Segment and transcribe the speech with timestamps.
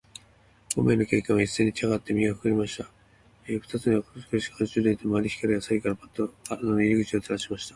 [0.77, 2.89] 五名の警官はいっせいに立ちあがって、身がまえました。
[3.45, 7.69] 二つの懐中電燈の丸い光が、左右からパッと穴の入り口を照らしました。